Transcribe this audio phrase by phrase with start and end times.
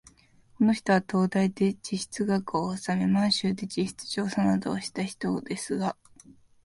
[0.57, 5.95] この人は東大で地質学をおさめ、満州で地質調査などをした人ですが、